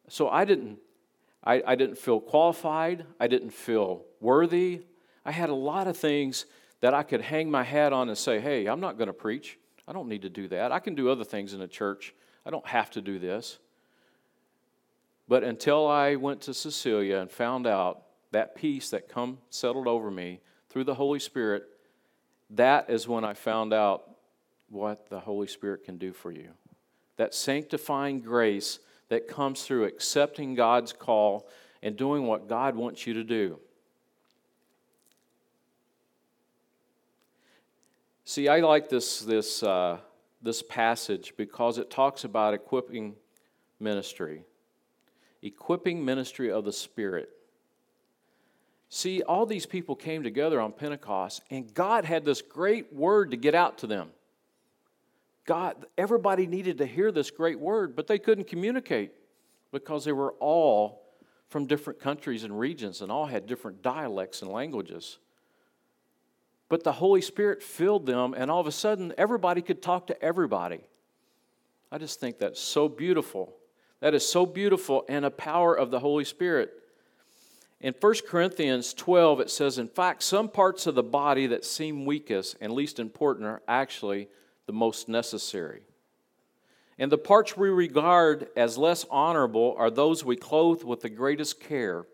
So 0.09 0.29
I 0.29 0.45
didn't, 0.45 0.79
I, 1.45 1.63
I 1.65 1.75
didn't 1.75 1.99
feel 1.99 2.21
qualified. 2.21 3.07
I 3.21 3.29
didn't 3.29 3.51
feel 3.51 4.05
worthy. 4.21 4.83
I 5.25 5.31
had 5.31 5.49
a 5.49 5.55
lot 5.55 5.87
of 5.87 5.97
things 5.97 6.47
that 6.81 6.93
I 6.93 7.03
could 7.03 7.21
hang 7.21 7.51
my 7.51 7.63
hat 7.63 7.93
on 7.93 8.09
and 8.09 8.19
say, 8.19 8.41
hey, 8.41 8.67
I'm 8.67 8.81
not 8.81 8.99
going 8.99 9.07
to 9.07 9.15
preach. 9.15 9.59
I 9.87 9.93
don't 9.93 10.09
need 10.09 10.23
to 10.23 10.29
do 10.29 10.49
that. 10.49 10.73
I 10.73 10.81
can 10.81 10.95
do 10.95 11.09
other 11.09 11.25
things 11.25 11.55
in 11.55 11.61
a 11.61 11.69
church. 11.69 12.15
I 12.45 12.51
don't 12.51 12.67
have 12.67 12.91
to 12.93 13.01
do 13.01 13.19
this. 13.19 13.59
But 15.27 15.43
until 15.43 15.87
I 15.87 16.17
went 16.17 16.43
to 16.43 16.55
Cecilia 16.55 17.19
and 17.19 17.31
found 17.31 17.67
out 17.67 18.03
that 18.33 18.55
peace 18.55 18.91
that 18.91 19.09
come 19.09 19.39
settled 19.49 19.87
over 19.87 20.11
me 20.11 20.41
through 20.69 20.85
the 20.85 20.95
Holy 20.95 21.19
Spirit, 21.19 21.65
that 22.51 22.91
is 22.91 23.09
when 23.09 23.25
I 23.25 23.35
found 23.35 23.73
out 23.73 24.11
what 24.69 25.09
the 25.09 25.21
Holy 25.21 25.47
Spirit 25.47 25.85
can 25.85 25.99
do 25.99 26.13
for 26.13 26.31
you. 26.31 26.51
That 27.17 27.33
sanctifying 27.33 28.21
grace 28.21 28.81
that 29.09 29.29
comes 29.29 29.63
through 29.63 29.85
accepting 29.85 30.55
God's 30.55 30.93
call 30.93 31.49
and 31.83 31.97
doing 31.97 32.27
what 32.27 32.49
God 32.49 32.75
wants 32.75 33.07
you 33.07 33.15
to 33.15 33.25
do. 33.25 33.59
See, 38.25 38.49
I 38.49 38.61
like 38.61 38.89
this, 38.89 39.21
this, 39.21 39.63
uh, 39.63 39.99
this 40.43 40.63
passage 40.63 41.35
because 41.37 41.79
it 41.79 41.91
talks 41.91 42.25
about 42.25 42.55
equipping 42.55 43.15
ministry 43.79 44.45
equipping 45.45 46.05
ministry 46.05 46.51
of 46.51 46.65
the 46.65 46.73
Spirit. 46.73 47.29
See, 48.89 49.23
all 49.23 49.47
these 49.47 49.67
people 49.67 49.95
came 49.95 50.23
together 50.23 50.61
on 50.61 50.73
Pentecost, 50.73 51.43
and 51.51 51.73
God 51.73 52.05
had 52.05 52.25
this 52.25 52.43
great 52.43 52.93
word 52.93 53.31
to 53.33 53.37
get 53.37 53.55
out 53.55 53.79
to 53.79 53.87
them. 53.87 54.11
God, 55.47 55.85
everybody 55.99 56.47
needed 56.47 56.79
to 56.79 56.87
hear 56.87 57.13
this 57.13 57.31
great 57.31 57.61
word, 57.61 57.95
but 57.95 58.07
they 58.07 58.19
couldn't 58.19 58.47
communicate 58.47 59.13
because 59.73 60.05
they 60.05 60.13
were 60.13 60.33
all 60.41 61.03
from 61.49 61.67
different 61.67 62.01
countries 62.01 62.45
and 62.45 62.59
regions 62.59 63.03
and 63.03 63.13
all 63.13 63.27
had 63.27 63.47
different 63.47 63.83
dialects 63.83 64.43
and 64.43 64.51
languages. 64.51 65.19
But 66.69 66.83
the 66.83 66.93
Holy 66.93 67.21
Spirit 67.21 67.63
filled 67.63 68.07
them, 68.07 68.35
and 68.37 68.51
all 68.51 68.61
of 68.61 68.67
a 68.67 68.73
sudden, 68.73 69.13
everybody 69.19 69.61
could 69.61 69.83
talk 69.83 70.07
to 70.07 70.23
everybody. 70.23 70.81
I 71.93 71.99
just 71.99 72.19
think 72.21 72.39
that's 72.39 72.61
so 72.61 72.89
beautiful. 72.89 73.55
That 74.05 74.13
is 74.13 74.29
so 74.29 74.45
beautiful 74.45 75.07
and 75.09 75.25
a 75.25 75.31
power 75.31 75.75
of 75.75 75.91
the 75.91 75.99
Holy 75.99 76.25
Spirit. 76.25 76.75
In 77.81 77.95
1 77.99 78.15
Corinthians 78.29 78.93
12, 78.93 79.41
it 79.41 79.51
says, 79.51 79.79
In 79.79 79.89
fact, 79.89 80.23
some 80.23 80.51
parts 80.51 80.87
of 80.87 80.95
the 80.95 81.03
body 81.03 81.47
that 81.47 81.65
seem 81.65 82.05
weakest 82.05 82.59
and 82.61 82.75
least 82.75 82.99
important 82.99 83.47
are 83.47 83.63
actually 83.67 84.29
the 84.67 84.75
most 84.75 85.09
necessary. 85.09 85.85
And 86.99 87.11
the 87.11 87.17
parts 87.17 87.57
we 87.57 87.71
regard 87.71 88.49
as 88.59 88.77
less 88.77 89.07
honorable 89.11 89.75
are 89.79 89.91
those 89.91 90.23
we 90.23 90.37
clothe 90.37 90.85
with 90.85 91.01
the 91.01 91.09
greatest 91.09 91.59
care. 91.59 92.05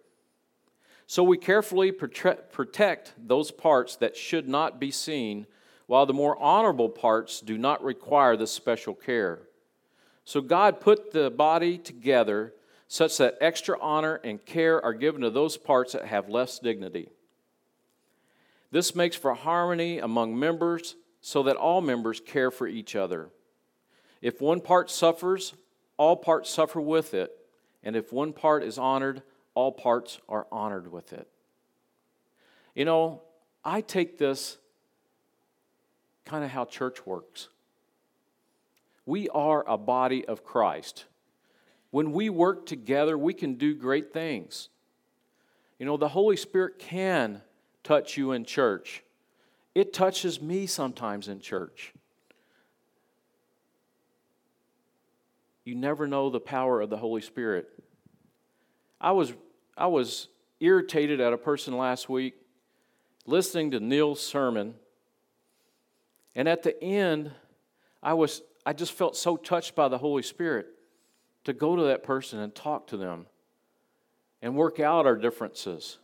So 1.09 1.25
we 1.25 1.39
carefully 1.39 1.91
protect 1.91 3.15
those 3.19 3.51
parts 3.51 3.97
that 3.97 4.17
should 4.17 4.49
not 4.49 4.79
be 4.79 4.93
seen, 4.93 5.49
while 5.89 6.07
the 6.07 6.15
more 6.15 6.41
honorable 6.41 6.89
parts 6.89 7.41
do 7.41 7.59
not 7.59 7.83
require 7.83 8.37
this 8.37 8.53
special 8.53 8.95
care. 8.95 9.41
So 10.31 10.41
God 10.41 10.79
put 10.79 11.11
the 11.11 11.29
body 11.29 11.77
together 11.77 12.55
such 12.87 13.17
that 13.17 13.37
extra 13.41 13.77
honor 13.81 14.21
and 14.23 14.47
care 14.47 14.81
are 14.81 14.95
given 14.95 15.23
to 15.23 15.31
those 15.31 15.57
parts 15.57 15.93
that 15.95 16.05
have 16.05 16.29
less 16.29 16.61
dignity. 16.61 17.09
This 18.71 18.95
makes 18.95 19.17
for 19.17 19.35
harmony 19.35 19.99
among 19.99 20.39
members 20.39 20.95
so 21.21 21.43
that 21.43 21.57
all 21.57 21.81
members 21.81 22.21
care 22.21 22.53
for 22.53 22.69
each 22.69 22.95
other. 22.95 23.31
If 24.23 24.41
one 24.41 24.61
part 24.61 24.89
suffers, 24.89 25.55
all 25.97 26.15
parts 26.15 26.49
suffer 26.49 26.81
with 26.81 27.13
it, 27.13 27.33
and 27.83 27.97
if 27.97 28.13
one 28.13 28.33
part 28.33 28.63
is 28.63 28.79
honored, 28.79 29.23
all 29.55 29.73
parts 29.73 30.21
are 30.29 30.47
honored 30.53 30.93
with 30.93 31.13
it. 31.13 31.27
You 32.77 32.85
know, 32.85 33.23
I 33.65 33.81
take 33.81 34.17
this 34.17 34.59
kind 36.25 36.45
of 36.45 36.51
how 36.51 36.67
church 36.67 37.05
works. 37.05 37.49
We 39.11 39.29
are 39.31 39.65
a 39.67 39.77
body 39.77 40.25
of 40.25 40.45
Christ. 40.45 41.07
When 41.91 42.13
we 42.13 42.31
work 42.31 42.65
together, 42.65 43.19
we 43.19 43.35
can 43.35 43.55
do 43.55 43.75
great 43.75 44.13
things. 44.13 44.69
You 45.81 45.87
know, 45.87 45.97
the 45.97 46.07
Holy 46.07 46.37
Spirit 46.37 46.79
can 46.79 47.43
touch 47.83 48.17
you 48.17 48.31
in 48.31 48.45
church. 48.45 49.03
It 49.75 49.93
touches 49.93 50.41
me 50.41 50.67
sometimes 50.67 51.27
in 51.27 51.41
church. 51.41 51.93
You 55.65 55.75
never 55.75 56.07
know 56.07 56.31
the 56.31 56.39
power 56.39 56.81
of 56.81 56.89
the 56.89 56.97
Holy 56.97 57.21
Spirit. 57.21 57.69
I 59.01 59.11
was, 59.11 59.33
I 59.77 59.89
was 59.89 60.29
irritated 60.61 61.21
at 61.21 61.33
a 61.33 61.37
person 61.37 61.77
last 61.77 62.09
week 62.09 62.35
listening 63.27 63.73
to 63.73 63.81
Neil's 63.81 64.25
sermon. 64.25 64.77
And 66.37 66.49
at 66.49 66.63
the 66.63 66.81
end, 66.81 67.33
I, 68.05 68.15
was, 68.15 68.43
I 68.65 68.73
just 68.73 68.93
felt 68.93 69.17
so 69.17 69.37
touched 69.37 69.75
by 69.75 69.89
the 69.89 69.99
Holy 69.99 70.23
Spirit 70.23 70.67
to 71.45 71.53
go 71.53 71.77
to 71.77 71.83
that 71.85 72.03
person 72.03 72.39
and 72.41 72.55
talk 72.55 72.87
to 72.89 72.97
them 72.97 73.27
and 74.43 74.55
work 74.55 74.81
out 74.81 75.07
our 75.07 75.17
differences. 75.17 75.99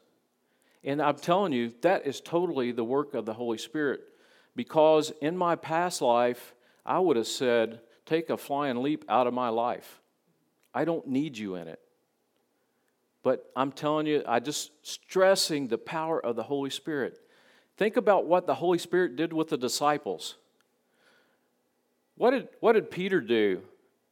And 0.84 1.02
I'm 1.02 1.16
telling 1.16 1.52
you, 1.52 1.72
that 1.82 2.06
is 2.06 2.20
totally 2.20 2.72
the 2.72 2.84
work 2.84 3.14
of 3.14 3.26
the 3.26 3.34
Holy 3.34 3.58
Spirit. 3.58 4.02
Because 4.54 5.12
in 5.20 5.36
my 5.36 5.56
past 5.56 6.00
life, 6.00 6.54
I 6.84 6.98
would 6.98 7.16
have 7.16 7.26
said, 7.26 7.80
Take 8.06 8.30
a 8.30 8.36
flying 8.36 8.82
leap 8.82 9.04
out 9.08 9.26
of 9.26 9.34
my 9.34 9.48
life. 9.48 10.00
I 10.72 10.84
don't 10.84 11.08
need 11.08 11.36
you 11.36 11.56
in 11.56 11.66
it. 11.66 11.80
But 13.24 13.50
I'm 13.56 13.72
telling 13.72 14.06
you, 14.06 14.22
I 14.26 14.38
just 14.38 14.70
stressing 14.82 15.66
the 15.66 15.78
power 15.78 16.24
of 16.24 16.36
the 16.36 16.44
Holy 16.44 16.70
Spirit. 16.70 17.18
Think 17.76 17.96
about 17.96 18.26
what 18.26 18.46
the 18.46 18.54
Holy 18.54 18.78
Spirit 18.78 19.16
did 19.16 19.32
with 19.32 19.48
the 19.48 19.56
disciples. 19.56 20.36
What 22.16 22.30
did, 22.30 22.48
what 22.60 22.72
did 22.72 22.90
Peter 22.90 23.20
do? 23.20 23.62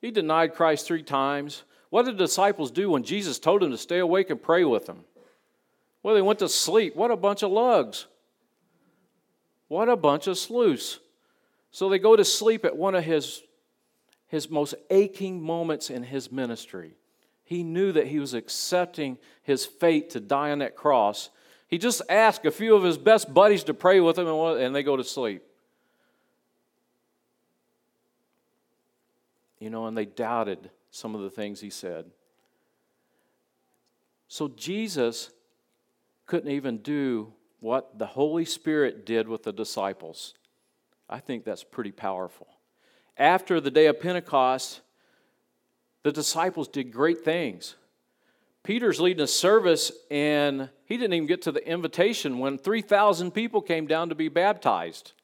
He 0.01 0.11
denied 0.11 0.55
Christ 0.55 0.87
three 0.87 1.03
times. 1.03 1.65
What 1.91 2.05
did 2.05 2.17
the 2.17 2.25
disciples 2.25 2.71
do 2.71 2.91
when 2.91 3.05
Jesus 3.05 3.39
told 3.39 3.63
them 3.63 3.71
to 3.71 3.79
stay 3.79 3.99
awake 3.99 4.31
and 4.31 4.43
pray 4.43 4.65
with 4.65 4.87
them? 4.87 5.05
Well, 6.03 6.15
they 6.15 6.23
went 6.23 6.41
to 6.41 6.49
sleep. 6.49 6.95
What 6.95 7.11
a 7.11 7.17
bunch 7.17 7.43
of 7.43 7.51
lugs. 7.51 8.07
What 9.69 9.89
a 9.89 9.97
bunch 9.97 10.27
of 10.27 10.37
sleuths. 10.37 11.01
So 11.71 11.89
they 11.89 11.99
go 11.99 12.15
to 12.15 12.25
sleep 12.25 12.65
at 12.65 12.77
one 12.77 12.95
of 12.95 13.05
his, 13.05 13.43
his 14.29 14.51
most 14.51 14.75
aching 14.91 15.43
moments 15.43 15.89
in 15.89 16.03
his 16.03 16.31
ministry. 16.31 16.97
He 17.45 17.63
knew 17.63 17.93
that 17.93 18.07
he 18.07 18.19
was 18.19 18.35
accepting 18.35 19.19
his 19.43 19.65
fate 19.65 20.11
to 20.11 20.21
die 20.21 20.51
on 20.51 20.59
that 20.59 20.77
cross. 20.77 21.31
He 21.69 21.79
just 21.79 22.03
asked 22.09 22.45
a 22.45 22.51
few 22.51 22.75
of 22.75 22.83
his 22.83 22.99
best 22.99 23.33
buddies 23.33 23.65
to 23.65 23.75
pray 23.75 24.01
with 24.01 24.19
him, 24.19 24.27
and 24.29 24.75
they 24.75 24.83
go 24.83 24.97
to 24.97 25.05
sleep. 25.05 25.43
You 29.65 29.71
know, 29.71 29.87
and 29.87 29.97
they 29.97 30.05
doubted 30.05 30.69
some 30.91 31.15
of 31.15 31.23
the 31.23 31.31
things 31.31 31.59
he 31.59 31.71
said. 31.71 32.05
So 34.29 34.49
Jesus 34.49 35.31
couldn't 36.27 36.51
even 36.51 36.83
do 36.83 37.33
what 37.61 37.99
the 37.99 38.05
Holy 38.05 38.45
Spirit 38.45 39.07
did 39.07 39.27
with 39.27 39.43
the 39.43 39.55
disciples. 39.55 40.35
I 41.09 41.19
think 41.19 41.45
that's 41.45 41.65
pretty 41.65 41.93
powerful. 41.93 42.47
After 43.17 43.59
the 43.59 43.71
day 43.71 43.87
of 43.87 44.01
Pentecost, 44.01 44.83
the 46.03 46.13
disciples 46.13 46.69
did 46.69 46.93
great 46.93 47.25
things. 47.25 47.75
Peter's 48.65 49.01
leading 49.01 49.25
a 49.25 49.27
service, 49.27 49.93
and 50.11 50.69
he 50.85 50.99
didn't 50.99 51.15
even 51.15 51.27
get 51.27 51.41
to 51.41 51.53
the 51.53 51.67
invitation 51.67 52.39
when 52.39 52.59
3,000 52.59 53.31
people 53.31 53.63
came 53.63 53.87
down 53.87 54.11
to 54.11 54.15
be 54.15 54.29
baptized. 54.29 55.15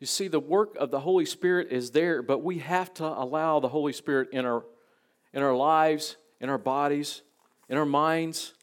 You 0.00 0.06
see, 0.06 0.28
the 0.28 0.40
work 0.40 0.76
of 0.76 0.90
the 0.90 1.00
Holy 1.00 1.24
Spirit 1.24 1.72
is 1.72 1.90
there, 1.90 2.22
but 2.22 2.42
we 2.42 2.58
have 2.58 2.94
to 2.94 3.04
allow 3.04 3.58
the 3.58 3.68
Holy 3.68 3.92
Spirit 3.92 4.28
in 4.32 4.44
our, 4.44 4.64
in 5.32 5.42
our 5.42 5.56
lives, 5.56 6.16
in 6.40 6.48
our 6.48 6.58
bodies, 6.58 7.22
in 7.68 7.76
our 7.76 7.86
minds. 7.86 8.54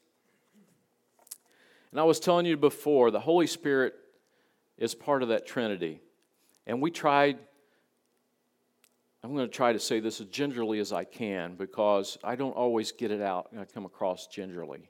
And 1.90 2.00
I 2.00 2.04
was 2.04 2.20
telling 2.20 2.46
you 2.46 2.56
before, 2.56 3.10
the 3.10 3.20
Holy 3.20 3.46
Spirit 3.46 3.94
is 4.78 4.94
part 4.94 5.22
of 5.22 5.28
that 5.28 5.46
Trinity. 5.46 6.00
And 6.66 6.80
we 6.80 6.90
tried, 6.90 7.38
I'm 9.22 9.34
going 9.34 9.46
to 9.46 9.54
try 9.54 9.72
to 9.72 9.78
say 9.78 10.00
this 10.00 10.20
as 10.20 10.28
gingerly 10.28 10.78
as 10.78 10.92
I 10.92 11.04
can 11.04 11.54
because 11.54 12.16
I 12.24 12.36
don't 12.36 12.56
always 12.56 12.92
get 12.92 13.10
it 13.10 13.20
out 13.20 13.48
and 13.52 13.60
I 13.60 13.66
come 13.66 13.84
across 13.84 14.26
gingerly. 14.26 14.88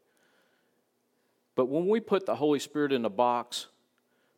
But 1.57 1.67
when 1.67 1.88
we 1.88 2.00
put 2.00 2.25
the 2.25 2.37
Holy 2.37 2.59
Spirit 2.61 2.93
in 2.93 3.05
a 3.05 3.11
box 3.11 3.67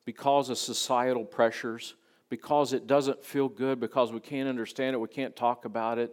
because 0.08 0.48
of 0.48 0.56
societal 0.56 1.22
pressures, 1.22 1.94
because 2.30 2.72
it 2.72 2.86
doesn't 2.86 3.22
feel 3.22 3.46
good, 3.46 3.78
because 3.78 4.10
we 4.10 4.20
can't 4.20 4.48
understand 4.48 4.94
it, 4.94 4.98
we 4.98 5.06
can't 5.06 5.36
talk 5.36 5.66
about 5.66 5.98
it, 5.98 6.10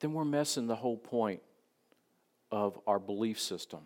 then 0.00 0.14
we're 0.14 0.24
messing 0.24 0.66
the 0.66 0.74
whole 0.74 0.96
point 0.96 1.42
of 2.50 2.80
our 2.86 2.98
belief 2.98 3.38
system. 3.38 3.80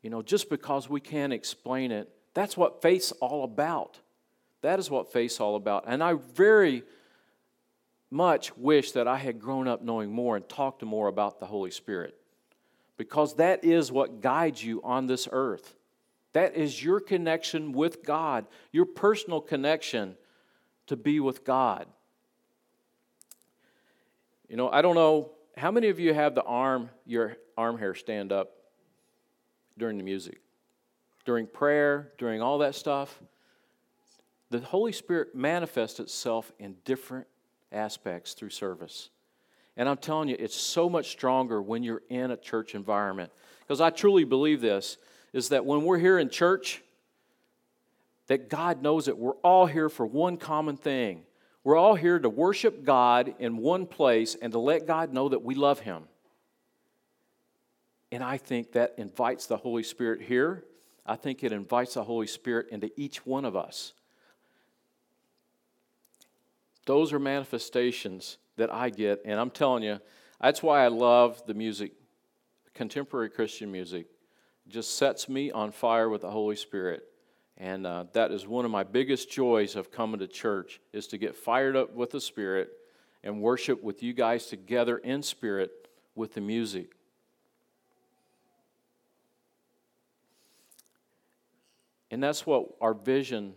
You 0.00 0.08
know, 0.08 0.22
just 0.22 0.48
because 0.48 0.88
we 0.88 0.98
can't 0.98 1.30
explain 1.30 1.92
it, 1.92 2.08
that's 2.32 2.56
what 2.56 2.80
faith's 2.80 3.12
all 3.20 3.44
about. 3.44 4.00
That 4.62 4.78
is 4.78 4.90
what 4.90 5.12
faith's 5.12 5.40
all 5.40 5.56
about. 5.56 5.84
And 5.86 6.02
I 6.02 6.14
very 6.14 6.84
much 8.10 8.56
wish 8.56 8.92
that 8.92 9.06
I 9.06 9.18
had 9.18 9.38
grown 9.38 9.68
up 9.68 9.82
knowing 9.82 10.10
more 10.10 10.36
and 10.36 10.48
talked 10.48 10.82
more 10.82 11.08
about 11.08 11.38
the 11.38 11.44
Holy 11.44 11.70
Spirit 11.70 12.16
because 12.96 13.34
that 13.34 13.62
is 13.62 13.92
what 13.92 14.22
guides 14.22 14.64
you 14.64 14.80
on 14.82 15.06
this 15.06 15.28
earth. 15.30 15.76
That 16.32 16.56
is 16.56 16.82
your 16.82 17.00
connection 17.00 17.72
with 17.72 18.04
God, 18.04 18.46
your 18.70 18.86
personal 18.86 19.40
connection 19.40 20.16
to 20.86 20.96
be 20.96 21.20
with 21.20 21.44
God. 21.44 21.86
You 24.48 24.56
know, 24.56 24.70
I 24.70 24.82
don't 24.82 24.94
know 24.94 25.32
how 25.56 25.70
many 25.70 25.88
of 25.88 25.98
you 25.98 26.14
have 26.14 26.34
the 26.34 26.42
arm 26.42 26.90
your 27.06 27.36
arm 27.56 27.78
hair 27.78 27.94
stand 27.94 28.32
up 28.32 28.50
during 29.78 29.98
the 29.98 30.04
music, 30.04 30.40
during 31.24 31.46
prayer, 31.46 32.12
during 32.18 32.40
all 32.40 32.58
that 32.58 32.74
stuff. 32.74 33.20
The 34.50 34.60
Holy 34.60 34.92
Spirit 34.92 35.34
manifests 35.34 36.00
itself 36.00 36.52
in 36.58 36.76
different 36.84 37.26
aspects 37.70 38.34
through 38.34 38.50
service. 38.50 39.10
And 39.76 39.88
I'm 39.88 39.96
telling 39.96 40.28
you, 40.28 40.36
it's 40.38 40.54
so 40.54 40.90
much 40.90 41.10
stronger 41.10 41.62
when 41.62 41.82
you're 41.82 42.02
in 42.10 42.30
a 42.30 42.36
church 42.36 42.74
environment. 42.74 43.32
Because 43.60 43.80
I 43.80 43.90
truly 43.90 44.24
believe 44.24 44.60
this 44.60 44.98
is 45.32 45.48
that 45.50 45.64
when 45.64 45.84
we're 45.84 45.98
here 45.98 46.18
in 46.18 46.28
church, 46.28 46.82
that 48.26 48.48
God 48.48 48.82
knows 48.82 49.06
that 49.06 49.18
we're 49.18 49.36
all 49.42 49.66
here 49.66 49.88
for 49.88 50.06
one 50.06 50.36
common 50.36 50.76
thing. 50.76 51.22
We're 51.64 51.76
all 51.76 51.94
here 51.94 52.18
to 52.18 52.28
worship 52.28 52.84
God 52.84 53.34
in 53.38 53.56
one 53.56 53.86
place 53.86 54.36
and 54.40 54.52
to 54.52 54.58
let 54.58 54.86
God 54.86 55.12
know 55.12 55.28
that 55.28 55.42
we 55.42 55.54
love 55.54 55.80
Him. 55.80 56.04
And 58.10 58.22
I 58.22 58.36
think 58.36 58.72
that 58.72 58.94
invites 58.98 59.46
the 59.46 59.56
Holy 59.56 59.82
Spirit 59.82 60.22
here. 60.22 60.64
I 61.06 61.16
think 61.16 61.42
it 61.42 61.52
invites 61.52 61.94
the 61.94 62.04
Holy 62.04 62.26
Spirit 62.26 62.68
into 62.70 62.90
each 62.96 63.24
one 63.26 63.44
of 63.44 63.56
us. 63.56 63.92
Those 66.84 67.12
are 67.12 67.18
manifestations 67.18 68.38
that 68.56 68.72
I 68.72 68.90
get, 68.90 69.22
and 69.24 69.38
I'm 69.38 69.50
telling 69.50 69.82
you, 69.82 70.00
that's 70.40 70.62
why 70.62 70.84
I 70.84 70.88
love 70.88 71.42
the 71.46 71.54
music, 71.54 71.92
contemporary 72.74 73.30
Christian 73.30 73.70
music. 73.70 74.06
Just 74.68 74.96
sets 74.96 75.28
me 75.28 75.50
on 75.50 75.72
fire 75.72 76.08
with 76.08 76.22
the 76.22 76.30
Holy 76.30 76.56
Spirit. 76.56 77.04
And 77.58 77.86
uh, 77.86 78.04
that 78.12 78.30
is 78.30 78.46
one 78.46 78.64
of 78.64 78.70
my 78.70 78.82
biggest 78.82 79.30
joys 79.30 79.76
of 79.76 79.90
coming 79.90 80.20
to 80.20 80.26
church 80.26 80.80
is 80.92 81.06
to 81.08 81.18
get 81.18 81.36
fired 81.36 81.76
up 81.76 81.94
with 81.94 82.10
the 82.10 82.20
Spirit 82.20 82.70
and 83.22 83.40
worship 83.40 83.82
with 83.82 84.02
you 84.02 84.12
guys 84.12 84.46
together 84.46 84.98
in 84.98 85.22
spirit 85.22 85.88
with 86.14 86.34
the 86.34 86.40
music. 86.40 86.92
And 92.10 92.22
that's 92.22 92.44
what 92.44 92.66
our 92.80 92.92
vision 92.92 93.54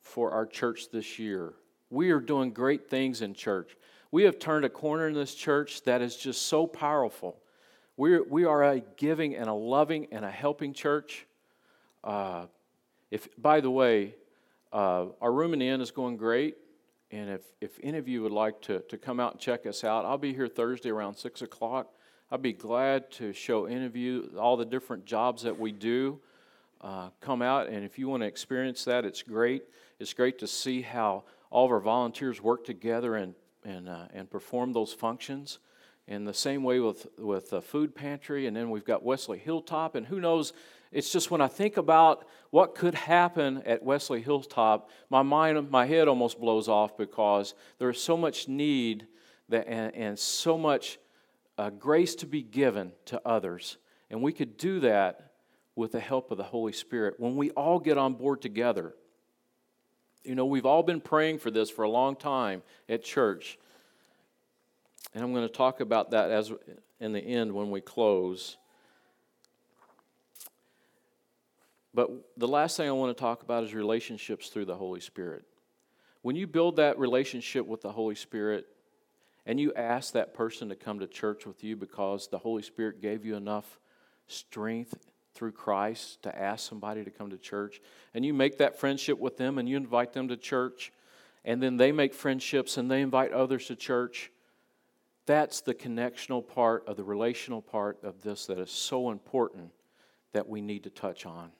for 0.00 0.32
our 0.32 0.46
church 0.46 0.90
this 0.90 1.18
year. 1.18 1.54
We 1.90 2.10
are 2.10 2.20
doing 2.20 2.52
great 2.52 2.90
things 2.90 3.22
in 3.22 3.34
church. 3.34 3.76
We 4.10 4.24
have 4.24 4.38
turned 4.38 4.64
a 4.64 4.70
corner 4.70 5.06
in 5.06 5.14
this 5.14 5.34
church 5.34 5.82
that 5.84 6.02
is 6.02 6.16
just 6.16 6.46
so 6.46 6.66
powerful. 6.66 7.40
We're, 7.98 8.22
we 8.22 8.44
are 8.44 8.62
a 8.62 8.80
giving 8.96 9.34
and 9.34 9.48
a 9.48 9.52
loving 9.52 10.06
and 10.12 10.24
a 10.24 10.30
helping 10.30 10.72
church. 10.72 11.26
Uh, 12.04 12.46
if, 13.10 13.28
by 13.36 13.60
the 13.60 13.72
way, 13.72 14.14
uh, 14.72 15.06
our 15.20 15.32
room 15.32 15.52
in 15.52 15.58
the 15.58 15.66
inn 15.66 15.80
is 15.80 15.90
going 15.90 16.16
great, 16.16 16.54
And 17.10 17.28
if, 17.28 17.40
if 17.60 17.72
any 17.82 17.98
of 17.98 18.06
you 18.06 18.22
would 18.22 18.30
like 18.30 18.62
to, 18.62 18.78
to 18.88 18.96
come 18.96 19.18
out 19.18 19.32
and 19.32 19.40
check 19.40 19.66
us 19.66 19.82
out, 19.82 20.04
I'll 20.04 20.16
be 20.16 20.32
here 20.32 20.46
Thursday 20.46 20.90
around 20.90 21.16
6 21.16 21.42
o'clock. 21.42 21.88
I'd 22.30 22.40
be 22.40 22.52
glad 22.52 23.10
to 23.12 23.32
show 23.32 23.66
any 23.66 23.84
of 23.84 23.96
you 23.96 24.30
all 24.38 24.56
the 24.56 24.64
different 24.64 25.04
jobs 25.04 25.42
that 25.42 25.58
we 25.58 25.72
do. 25.72 26.20
Uh, 26.80 27.08
come 27.20 27.42
out, 27.42 27.66
and 27.66 27.84
if 27.84 27.98
you 27.98 28.06
want 28.06 28.22
to 28.22 28.28
experience 28.28 28.84
that, 28.84 29.04
it's 29.04 29.24
great. 29.24 29.64
It's 29.98 30.14
great 30.14 30.38
to 30.38 30.46
see 30.46 30.82
how 30.82 31.24
all 31.50 31.64
of 31.64 31.72
our 31.72 31.80
volunteers 31.80 32.40
work 32.40 32.64
together 32.64 33.16
and, 33.16 33.34
and, 33.64 33.88
uh, 33.88 34.06
and 34.14 34.30
perform 34.30 34.72
those 34.72 34.92
functions. 34.92 35.58
In 36.08 36.24
the 36.24 36.32
same 36.32 36.64
way 36.64 36.80
with, 36.80 37.06
with 37.18 37.50
the 37.50 37.60
food 37.60 37.94
pantry, 37.94 38.46
and 38.46 38.56
then 38.56 38.70
we've 38.70 38.84
got 38.84 39.02
Wesley 39.02 39.36
Hilltop, 39.36 39.94
and 39.94 40.06
who 40.06 40.20
knows, 40.20 40.54
it's 40.90 41.12
just 41.12 41.30
when 41.30 41.42
I 41.42 41.48
think 41.48 41.76
about 41.76 42.26
what 42.48 42.74
could 42.74 42.94
happen 42.94 43.62
at 43.66 43.82
Wesley 43.82 44.22
Hilltop, 44.22 44.88
my 45.10 45.20
mind, 45.20 45.70
my 45.70 45.84
head 45.84 46.08
almost 46.08 46.40
blows 46.40 46.66
off 46.66 46.96
because 46.96 47.52
there 47.78 47.90
is 47.90 48.02
so 48.02 48.16
much 48.16 48.48
need 48.48 49.06
that, 49.50 49.68
and, 49.68 49.94
and 49.94 50.18
so 50.18 50.56
much 50.56 50.98
uh, 51.58 51.68
grace 51.68 52.14
to 52.14 52.26
be 52.26 52.42
given 52.42 52.92
to 53.04 53.20
others. 53.26 53.76
And 54.08 54.22
we 54.22 54.32
could 54.32 54.56
do 54.56 54.80
that 54.80 55.32
with 55.76 55.92
the 55.92 56.00
help 56.00 56.30
of 56.30 56.38
the 56.38 56.42
Holy 56.44 56.72
Spirit 56.72 57.20
when 57.20 57.36
we 57.36 57.50
all 57.50 57.78
get 57.78 57.98
on 57.98 58.14
board 58.14 58.40
together. 58.40 58.94
You 60.24 60.34
know, 60.34 60.46
we've 60.46 60.64
all 60.64 60.82
been 60.82 61.02
praying 61.02 61.38
for 61.38 61.50
this 61.50 61.68
for 61.68 61.82
a 61.82 61.90
long 61.90 62.16
time 62.16 62.62
at 62.88 63.04
church. 63.04 63.58
And 65.14 65.24
I'm 65.24 65.32
going 65.32 65.46
to 65.46 65.52
talk 65.52 65.80
about 65.80 66.10
that 66.10 66.30
as 66.30 66.52
in 67.00 67.12
the 67.12 67.20
end 67.20 67.52
when 67.52 67.70
we 67.70 67.80
close. 67.80 68.56
But 71.94 72.10
the 72.36 72.48
last 72.48 72.76
thing 72.76 72.88
I 72.88 72.92
want 72.92 73.16
to 73.16 73.20
talk 73.20 73.42
about 73.42 73.64
is 73.64 73.74
relationships 73.74 74.48
through 74.48 74.66
the 74.66 74.76
Holy 74.76 75.00
Spirit. 75.00 75.44
When 76.22 76.36
you 76.36 76.46
build 76.46 76.76
that 76.76 76.98
relationship 76.98 77.66
with 77.66 77.80
the 77.80 77.92
Holy 77.92 78.14
Spirit 78.14 78.66
and 79.46 79.58
you 79.58 79.72
ask 79.74 80.12
that 80.12 80.34
person 80.34 80.68
to 80.68 80.76
come 80.76 80.98
to 81.00 81.06
church 81.06 81.46
with 81.46 81.64
you 81.64 81.74
because 81.74 82.28
the 82.28 82.38
Holy 82.38 82.62
Spirit 82.62 83.00
gave 83.00 83.24
you 83.24 83.34
enough 83.34 83.80
strength 84.26 84.94
through 85.34 85.52
Christ 85.52 86.22
to 86.24 86.38
ask 86.38 86.68
somebody 86.68 87.04
to 87.04 87.10
come 87.10 87.30
to 87.30 87.38
church, 87.38 87.80
and 88.12 88.24
you 88.26 88.34
make 88.34 88.58
that 88.58 88.78
friendship 88.78 89.18
with 89.18 89.36
them 89.36 89.56
and 89.56 89.68
you 89.68 89.76
invite 89.76 90.12
them 90.12 90.28
to 90.28 90.36
church, 90.36 90.92
and 91.44 91.62
then 91.62 91.76
they 91.76 91.92
make 91.92 92.12
friendships 92.12 92.76
and 92.76 92.90
they 92.90 93.00
invite 93.00 93.32
others 93.32 93.66
to 93.66 93.76
church. 93.76 94.30
That's 95.28 95.60
the 95.60 95.74
connectional 95.74 96.40
part 96.48 96.88
of 96.88 96.96
the 96.96 97.04
relational 97.04 97.60
part 97.60 98.02
of 98.02 98.22
this 98.22 98.46
that 98.46 98.58
is 98.58 98.70
so 98.70 99.10
important 99.10 99.70
that 100.32 100.48
we 100.48 100.62
need 100.62 100.84
to 100.84 100.90
touch 100.90 101.26
on. 101.26 101.50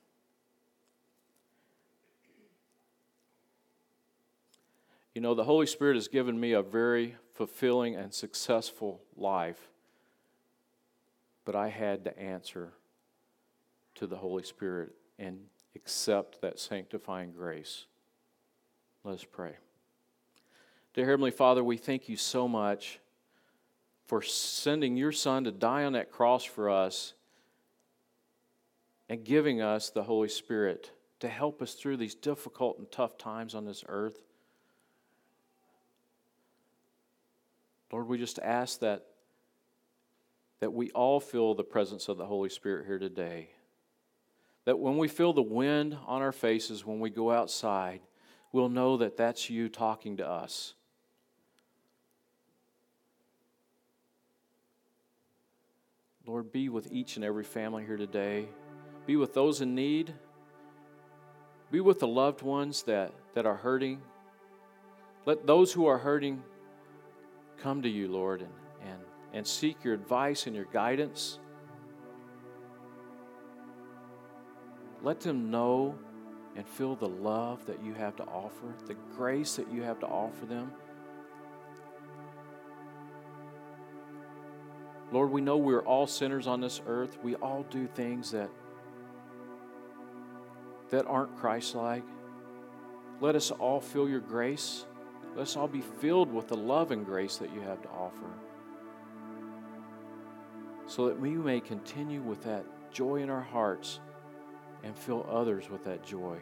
You 5.14 5.20
know, 5.20 5.34
the 5.34 5.44
Holy 5.44 5.66
Spirit 5.66 5.96
has 5.96 6.08
given 6.08 6.40
me 6.40 6.52
a 6.52 6.62
very 6.62 7.16
fulfilling 7.34 7.94
and 7.94 8.14
successful 8.14 9.02
life, 9.18 9.68
but 11.44 11.54
I 11.54 11.68
had 11.68 12.04
to 12.04 12.18
answer 12.18 12.72
to 13.96 14.06
the 14.06 14.16
Holy 14.16 14.44
Spirit 14.44 14.94
and 15.18 15.40
accept 15.76 16.40
that 16.40 16.58
sanctifying 16.58 17.32
grace. 17.32 17.84
Let 19.04 19.16
us 19.16 19.26
pray. 19.30 19.56
Dear 20.94 21.04
Heavenly 21.04 21.32
Father, 21.32 21.62
we 21.62 21.76
thank 21.76 22.08
you 22.08 22.16
so 22.16 22.48
much 22.48 22.98
for 24.08 24.22
sending 24.22 24.96
your 24.96 25.12
Son 25.12 25.44
to 25.44 25.52
die 25.52 25.84
on 25.84 25.92
that 25.92 26.10
cross 26.10 26.42
for 26.42 26.70
us 26.70 27.12
and 29.10 29.22
giving 29.22 29.60
us 29.60 29.90
the 29.90 30.02
Holy 30.02 30.30
Spirit 30.30 30.90
to 31.20 31.28
help 31.28 31.60
us 31.60 31.74
through 31.74 31.98
these 31.98 32.14
difficult 32.14 32.78
and 32.78 32.90
tough 32.90 33.18
times 33.18 33.54
on 33.54 33.66
this 33.66 33.84
earth. 33.86 34.18
Lord, 37.92 38.08
we 38.08 38.16
just 38.16 38.38
ask 38.38 38.80
that, 38.80 39.04
that 40.60 40.72
we 40.72 40.90
all 40.92 41.20
feel 41.20 41.54
the 41.54 41.62
presence 41.62 42.08
of 42.08 42.16
the 42.16 42.26
Holy 42.26 42.48
Spirit 42.48 42.86
here 42.86 42.98
today. 42.98 43.50
That 44.64 44.78
when 44.78 44.96
we 44.96 45.08
feel 45.08 45.34
the 45.34 45.42
wind 45.42 45.96
on 46.06 46.22
our 46.22 46.32
faces, 46.32 46.84
when 46.84 47.00
we 47.00 47.10
go 47.10 47.30
outside, 47.30 48.00
we'll 48.52 48.70
know 48.70 48.96
that 48.96 49.18
that's 49.18 49.50
you 49.50 49.68
talking 49.68 50.16
to 50.16 50.26
us. 50.26 50.74
Lord, 56.28 56.52
be 56.52 56.68
with 56.68 56.92
each 56.92 57.16
and 57.16 57.24
every 57.24 57.42
family 57.42 57.86
here 57.86 57.96
today. 57.96 58.50
Be 59.06 59.16
with 59.16 59.32
those 59.32 59.62
in 59.62 59.74
need. 59.74 60.12
Be 61.70 61.80
with 61.80 62.00
the 62.00 62.06
loved 62.06 62.42
ones 62.42 62.82
that, 62.82 63.14
that 63.32 63.46
are 63.46 63.56
hurting. 63.56 64.02
Let 65.24 65.46
those 65.46 65.72
who 65.72 65.86
are 65.86 65.96
hurting 65.96 66.42
come 67.62 67.80
to 67.80 67.88
you, 67.88 68.08
Lord, 68.08 68.42
and, 68.42 68.52
and, 68.82 69.00
and 69.32 69.46
seek 69.46 69.82
your 69.82 69.94
advice 69.94 70.46
and 70.46 70.54
your 70.54 70.66
guidance. 70.66 71.38
Let 75.02 75.20
them 75.20 75.50
know 75.50 75.94
and 76.56 76.68
feel 76.68 76.94
the 76.94 77.08
love 77.08 77.64
that 77.64 77.82
you 77.82 77.94
have 77.94 78.16
to 78.16 78.24
offer, 78.24 78.74
the 78.86 78.96
grace 79.16 79.56
that 79.56 79.72
you 79.72 79.82
have 79.82 79.98
to 80.00 80.06
offer 80.06 80.44
them. 80.44 80.72
Lord, 85.10 85.30
we 85.30 85.40
know 85.40 85.56
we're 85.56 85.80
all 85.80 86.06
sinners 86.06 86.46
on 86.46 86.60
this 86.60 86.82
earth. 86.86 87.18
We 87.22 87.34
all 87.36 87.64
do 87.70 87.86
things 87.86 88.30
that, 88.32 88.50
that 90.90 91.06
aren't 91.06 91.36
Christ 91.36 91.74
like. 91.74 92.04
Let 93.20 93.34
us 93.34 93.50
all 93.50 93.80
feel 93.80 94.08
your 94.08 94.20
grace. 94.20 94.84
Let 95.34 95.42
us 95.42 95.56
all 95.56 95.68
be 95.68 95.80
filled 95.80 96.32
with 96.32 96.48
the 96.48 96.56
love 96.56 96.90
and 96.90 97.06
grace 97.06 97.36
that 97.38 97.52
you 97.54 97.60
have 97.62 97.80
to 97.82 97.88
offer. 97.88 98.26
So 100.86 101.06
that 101.06 101.18
we 101.18 101.30
may 101.30 101.60
continue 101.60 102.20
with 102.20 102.44
that 102.44 102.64
joy 102.92 103.16
in 103.16 103.30
our 103.30 103.42
hearts 103.42 104.00
and 104.82 104.96
fill 104.96 105.26
others 105.30 105.70
with 105.70 105.84
that 105.84 106.04
joy. 106.04 106.38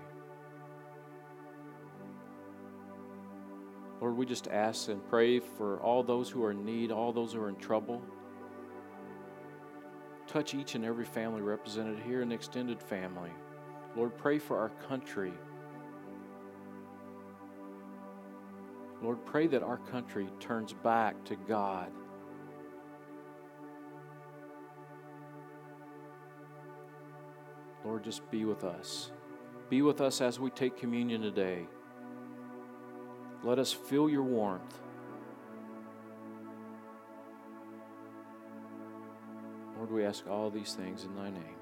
Lord, 4.00 4.16
we 4.16 4.26
just 4.26 4.48
ask 4.48 4.88
and 4.88 5.06
pray 5.08 5.40
for 5.40 5.78
all 5.80 6.02
those 6.02 6.28
who 6.28 6.44
are 6.44 6.50
in 6.50 6.64
need, 6.64 6.92
all 6.92 7.12
those 7.12 7.32
who 7.32 7.40
are 7.40 7.48
in 7.48 7.56
trouble. 7.56 8.02
Touch 10.36 10.52
each 10.52 10.74
and 10.74 10.84
every 10.84 11.06
family 11.06 11.40
represented 11.40 11.98
here 12.00 12.20
and 12.20 12.30
extended 12.30 12.78
family. 12.78 13.30
Lord, 13.96 14.18
pray 14.18 14.38
for 14.38 14.58
our 14.58 14.68
country. 14.86 15.32
Lord, 19.00 19.24
pray 19.24 19.46
that 19.46 19.62
our 19.62 19.78
country 19.78 20.28
turns 20.38 20.74
back 20.74 21.24
to 21.24 21.36
God. 21.36 21.90
Lord, 27.82 28.04
just 28.04 28.30
be 28.30 28.44
with 28.44 28.62
us. 28.62 29.12
Be 29.70 29.80
with 29.80 30.02
us 30.02 30.20
as 30.20 30.38
we 30.38 30.50
take 30.50 30.76
communion 30.76 31.22
today. 31.22 31.66
Let 33.42 33.58
us 33.58 33.72
feel 33.72 34.10
your 34.10 34.22
warmth. 34.22 34.80
We 39.96 40.04
ask 40.04 40.28
all 40.28 40.50
these 40.50 40.74
things 40.74 41.04
in 41.04 41.16
thy 41.16 41.30
name. 41.30 41.55